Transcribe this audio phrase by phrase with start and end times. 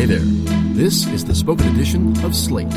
[0.00, 0.20] Hey there.
[0.72, 2.72] This is the spoken edition of Slate.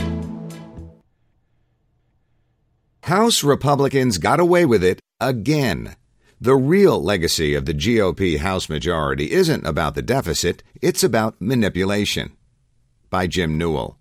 [3.03, 5.95] House Republicans got away with it again.
[6.41, 12.35] The real legacy of the GOP House majority isn't about the deficit, it's about manipulation.
[13.09, 13.97] By Jim Newell.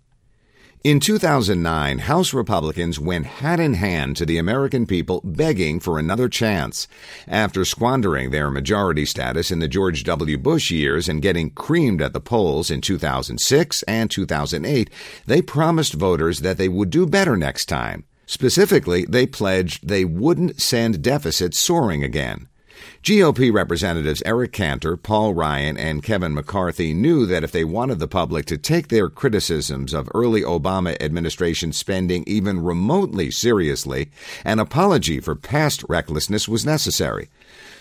[0.83, 6.27] In 2009, House Republicans went hat in hand to the American people begging for another
[6.27, 6.89] chance.
[7.25, 10.37] After squandering their majority status in the George W.
[10.37, 14.89] Bush years and getting creamed at the polls in 2006 and 2008,
[15.25, 18.03] they promised voters that they would do better next time.
[18.25, 22.49] Specifically, they pledged they wouldn't send deficits soaring again.
[23.03, 28.07] GOP Representatives Eric Cantor, Paul Ryan, and Kevin McCarthy knew that if they wanted the
[28.07, 34.09] public to take their criticisms of early Obama administration spending even remotely seriously,
[34.45, 37.29] an apology for past recklessness was necessary.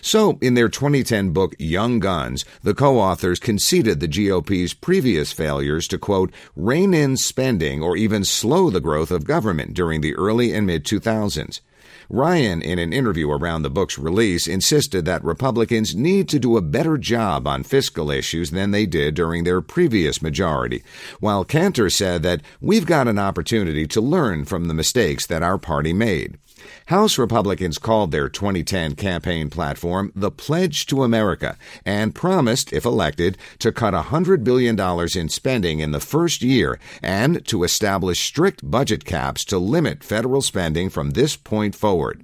[0.01, 5.87] So, in their 2010 book Young Guns, the co authors conceded the GOP's previous failures
[5.89, 10.53] to, quote, rein in spending or even slow the growth of government during the early
[10.53, 11.61] and mid 2000s.
[12.09, 16.63] Ryan, in an interview around the book's release, insisted that Republicans need to do a
[16.63, 20.83] better job on fiscal issues than they did during their previous majority,
[21.21, 25.59] while Cantor said that we've got an opportunity to learn from the mistakes that our
[25.59, 26.39] party made.
[26.87, 33.39] House Republicans called their 2010 campaign platform the Pledge to America and promised, if elected,
[33.59, 34.79] to cut $100 billion
[35.17, 40.43] in spending in the first year and to establish strict budget caps to limit federal
[40.43, 42.23] spending from this point forward.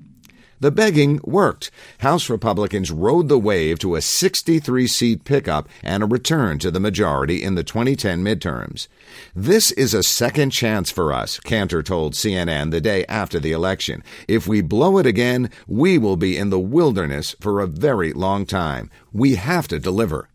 [0.60, 1.72] The begging worked.
[1.98, 6.78] House Republicans rode the wave to a 63 seat pickup and a return to the
[6.78, 8.86] majority in the 2010 midterms.
[9.34, 14.04] This is a second chance for us, Cantor told CNN the day after the election.
[14.28, 18.46] If we blow it again, we will be in the wilderness for a very long
[18.46, 18.90] time.
[19.12, 20.28] We have to deliver.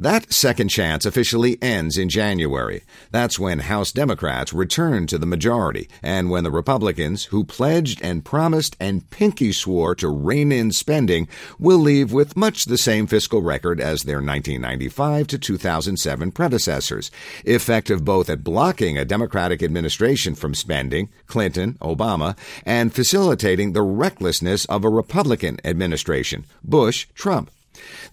[0.00, 2.84] That second chance officially ends in January.
[3.10, 8.24] That's when House Democrats return to the majority, and when the Republicans, who pledged and
[8.24, 13.42] promised and pinky swore to rein in spending, will leave with much the same fiscal
[13.42, 17.10] record as their 1995 to 2007 predecessors,
[17.44, 24.64] effective both at blocking a Democratic administration from spending, Clinton, Obama, and facilitating the recklessness
[24.64, 27.50] of a Republican administration, Bush, Trump.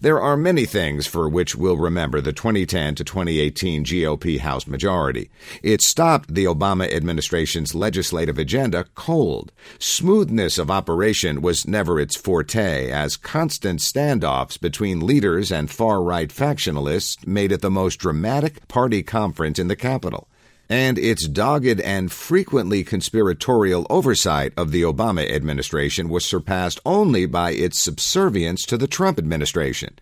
[0.00, 5.30] There are many things for which we'll remember the 2010 to 2018 GOP House majority.
[5.62, 9.50] It stopped the Obama administration's legislative agenda cold.
[9.78, 16.30] Smoothness of operation was never its forte, as constant standoffs between leaders and far right
[16.30, 20.28] factionalists made it the most dramatic party conference in the Capitol
[20.68, 27.52] and its dogged and frequently conspiratorial oversight of the Obama administration was surpassed only by
[27.52, 29.98] its subservience to the Trump administration.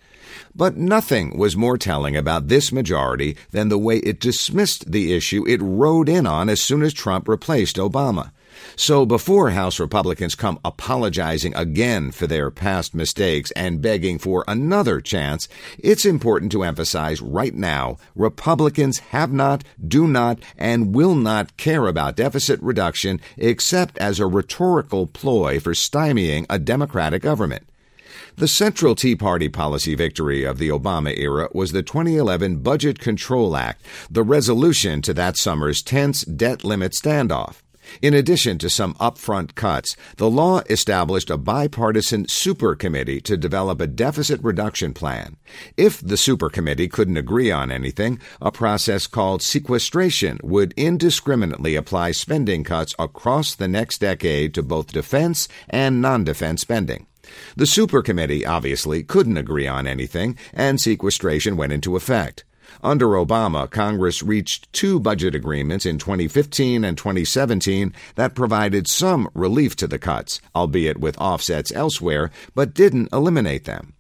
[0.54, 5.46] But nothing was more telling about this majority than the way it dismissed the issue
[5.46, 8.32] it rode in on as soon as Trump replaced Obama.
[8.76, 15.00] So before House Republicans come apologizing again for their past mistakes and begging for another
[15.00, 21.56] chance, it's important to emphasize right now Republicans have not, do not, and will not
[21.56, 27.66] care about deficit reduction except as a rhetorical ploy for stymieing a Democratic government.
[28.38, 33.56] The central Tea Party policy victory of the Obama era was the 2011 Budget Control
[33.56, 37.62] Act, the resolution to that summer's tense debt limit standoff.
[38.02, 43.80] In addition to some upfront cuts, the law established a bipartisan super committee to develop
[43.80, 45.36] a deficit reduction plan.
[45.76, 52.12] If the super committee couldn't agree on anything, a process called sequestration would indiscriminately apply
[52.12, 57.06] spending cuts across the next decade to both defense and non defense spending.
[57.56, 62.44] The super committee obviously couldn't agree on anything, and sequestration went into effect.
[62.82, 69.76] Under Obama, Congress reached two budget agreements in 2015 and 2017 that provided some relief
[69.76, 73.95] to the cuts, albeit with offsets elsewhere, but didn't eliminate them.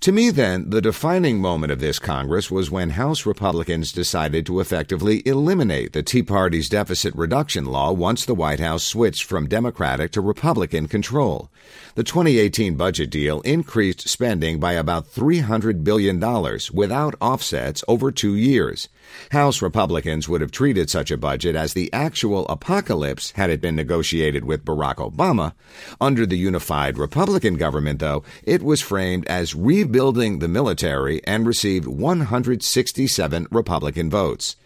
[0.00, 4.60] To me, then, the defining moment of this Congress was when House Republicans decided to
[4.60, 10.12] effectively eliminate the Tea Party's deficit reduction law once the White House switched from Democratic
[10.12, 11.50] to Republican control.
[11.94, 16.20] The 2018 budget deal increased spending by about $300 billion
[16.72, 18.88] without offsets over two years.
[19.30, 23.76] House Republicans would have treated such a budget as the actual apocalypse had it been
[23.76, 25.52] negotiated with Barack Obama.
[26.00, 31.86] Under the unified Republican government, though, it was framed as rebuilding the military and received
[31.86, 34.56] 167 Republican votes.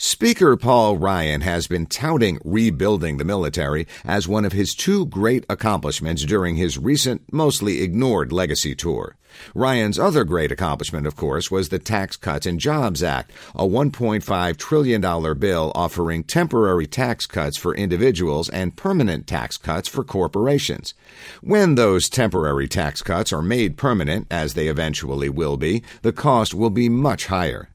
[0.00, 5.44] Speaker Paul Ryan has been touting rebuilding the military as one of his two great
[5.50, 9.16] accomplishments during his recent, mostly ignored legacy tour.
[9.56, 14.56] Ryan's other great accomplishment, of course, was the Tax Cuts and Jobs Act, a $1.5
[14.56, 15.00] trillion
[15.36, 20.94] bill offering temporary tax cuts for individuals and permanent tax cuts for corporations.
[21.40, 26.54] When those temporary tax cuts are made permanent, as they eventually will be, the cost
[26.54, 27.70] will be much higher.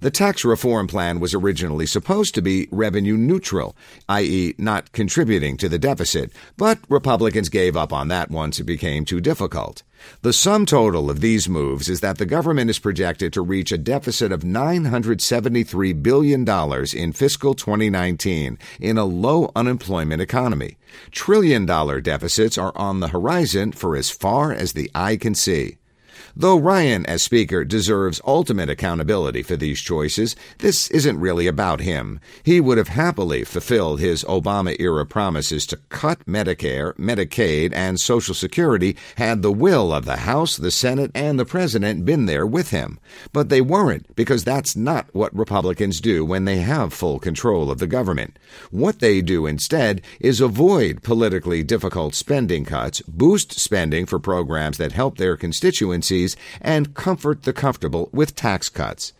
[0.00, 3.76] The tax reform plan was originally supposed to be revenue neutral,
[4.08, 9.04] i.e., not contributing to the deficit, but Republicans gave up on that once it became
[9.04, 9.82] too difficult.
[10.22, 13.78] The sum total of these moves is that the government is projected to reach a
[13.78, 16.48] deficit of $973 billion
[16.94, 20.76] in fiscal 2019 in a low unemployment economy.
[21.10, 25.78] Trillion dollar deficits are on the horizon for as far as the eye can see.
[26.36, 32.20] Though Ryan, as Speaker, deserves ultimate accountability for these choices, this isn't really about him.
[32.42, 38.34] He would have happily fulfilled his Obama era promises to cut Medicare, Medicaid, and Social
[38.34, 42.70] Security had the will of the House, the Senate, and the President been there with
[42.70, 42.98] him.
[43.32, 47.78] But they weren't, because that's not what Republicans do when they have full control of
[47.78, 48.38] the government.
[48.70, 54.92] What they do instead is avoid politically difficult spending cuts, boost spending for programs that
[54.92, 55.36] help their
[56.60, 59.12] and comfort the comfortable with tax cuts.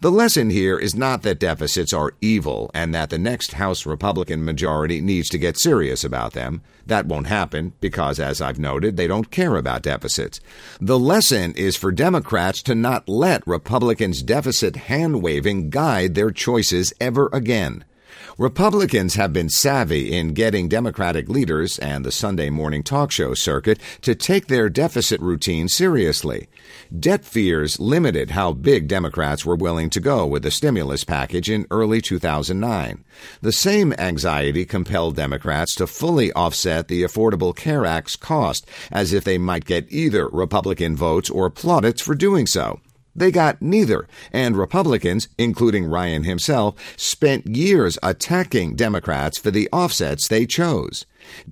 [0.00, 4.44] The lesson here is not that deficits are evil and that the next House Republican
[4.44, 6.62] majority needs to get serious about them.
[6.86, 10.40] That won't happen because, as I've noted, they don't care about deficits.
[10.80, 16.92] The lesson is for Democrats to not let Republicans' deficit hand waving guide their choices
[17.00, 17.84] ever again.
[18.38, 23.80] Republicans have been savvy in getting Democratic leaders and the Sunday morning talk show circuit
[24.02, 26.48] to take their deficit routine seriously.
[26.96, 31.66] Debt fears limited how big Democrats were willing to go with the stimulus package in
[31.70, 33.04] early 2009.
[33.40, 39.24] The same anxiety compelled Democrats to fully offset the Affordable Care Act's cost, as if
[39.24, 42.80] they might get either Republican votes or plaudits for doing so.
[43.16, 50.28] They got neither, and Republicans, including Ryan himself, spent years attacking Democrats for the offsets
[50.28, 51.06] they chose.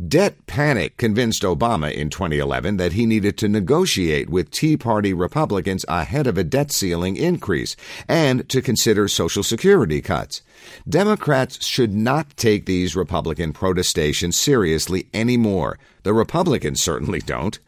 [0.07, 5.85] Debt panic convinced Obama in 2011 that he needed to negotiate with Tea Party Republicans
[5.89, 7.75] ahead of a debt ceiling increase
[8.07, 10.43] and to consider Social Security cuts.
[10.89, 15.79] Democrats should not take these Republican protestations seriously anymore.
[16.03, 17.59] The Republicans certainly don't.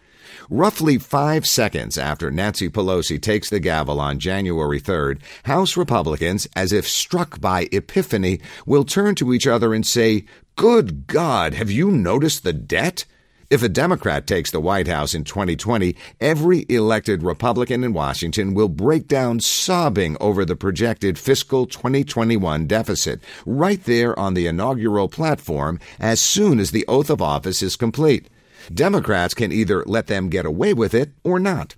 [0.48, 6.72] Roughly five seconds after Nancy Pelosi takes the gavel on January 3rd, House Republicans, as
[6.72, 11.90] if struck by epiphany, will turn to each other and say, Good God, have you
[11.90, 13.06] noticed the debt?
[13.50, 18.69] If a Democrat takes the White House in 2020, every elected Republican in Washington will
[18.69, 25.81] break down sobbing over the projected fiscal 2021 deficit right there on the inaugural platform
[25.98, 28.28] as soon as the oath of office is complete.
[28.73, 31.77] Democrats can either let them get away with it or not.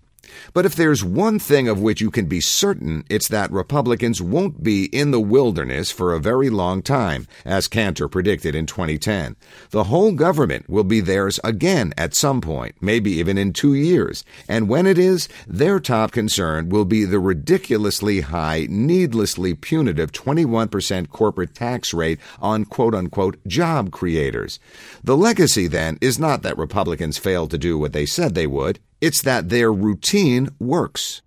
[0.53, 4.63] But if there's one thing of which you can be certain, it's that Republicans won't
[4.63, 9.37] be in the wilderness for a very long time, as Cantor predicted in 2010.
[9.71, 14.25] The whole government will be theirs again at some point, maybe even in two years.
[14.49, 21.09] And when it is, their top concern will be the ridiculously high, needlessly punitive 21%
[21.11, 24.59] corporate tax rate on quote unquote job creators.
[25.03, 28.81] The legacy, then, is not that Republicans failed to do what they said they would.
[29.01, 31.23] It's that their routine works.